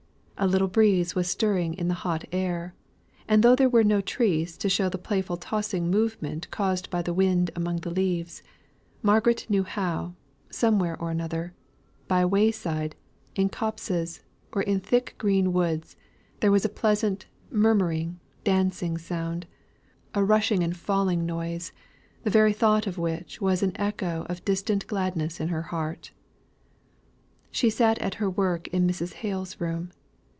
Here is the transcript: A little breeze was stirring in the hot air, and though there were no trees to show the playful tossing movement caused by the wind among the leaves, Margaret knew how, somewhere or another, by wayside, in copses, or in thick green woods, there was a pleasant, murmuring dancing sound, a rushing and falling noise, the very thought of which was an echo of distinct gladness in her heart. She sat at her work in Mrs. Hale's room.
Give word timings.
A 0.43 0.49
little 0.51 0.67
breeze 0.67 1.13
was 1.13 1.29
stirring 1.29 1.75
in 1.75 1.87
the 1.87 1.93
hot 2.01 2.25
air, 2.31 2.73
and 3.27 3.43
though 3.43 3.55
there 3.55 3.69
were 3.69 3.83
no 3.83 4.01
trees 4.01 4.57
to 4.57 4.69
show 4.69 4.89
the 4.89 4.97
playful 4.97 5.37
tossing 5.37 5.91
movement 5.91 6.49
caused 6.49 6.89
by 6.89 7.03
the 7.03 7.13
wind 7.13 7.51
among 7.55 7.81
the 7.81 7.91
leaves, 7.91 8.41
Margaret 9.03 9.45
knew 9.51 9.61
how, 9.61 10.15
somewhere 10.49 10.99
or 10.99 11.11
another, 11.11 11.53
by 12.07 12.25
wayside, 12.25 12.95
in 13.35 13.49
copses, 13.49 14.23
or 14.51 14.63
in 14.63 14.79
thick 14.79 15.13
green 15.19 15.53
woods, 15.53 15.95
there 16.39 16.51
was 16.51 16.65
a 16.65 16.69
pleasant, 16.69 17.27
murmuring 17.51 18.19
dancing 18.43 18.97
sound, 18.97 19.45
a 20.15 20.25
rushing 20.25 20.63
and 20.63 20.75
falling 20.75 21.23
noise, 21.23 21.71
the 22.23 22.31
very 22.31 22.51
thought 22.51 22.87
of 22.87 22.97
which 22.97 23.39
was 23.41 23.61
an 23.61 23.73
echo 23.79 24.25
of 24.27 24.43
distinct 24.43 24.87
gladness 24.87 25.39
in 25.39 25.49
her 25.49 25.61
heart. 25.69 26.09
She 27.51 27.69
sat 27.69 27.99
at 27.99 28.15
her 28.15 28.27
work 28.29 28.67
in 28.69 28.87
Mrs. 28.87 29.13
Hale's 29.21 29.61
room. 29.61 29.91